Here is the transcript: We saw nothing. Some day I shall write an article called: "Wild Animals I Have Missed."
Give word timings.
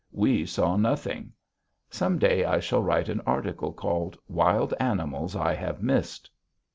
We 0.11 0.47
saw 0.47 0.77
nothing. 0.77 1.31
Some 1.91 2.17
day 2.17 2.43
I 2.43 2.59
shall 2.59 2.81
write 2.81 3.07
an 3.07 3.21
article 3.23 3.71
called: 3.71 4.17
"Wild 4.27 4.73
Animals 4.79 5.35
I 5.35 5.53
Have 5.53 5.83
Missed." 5.83 6.27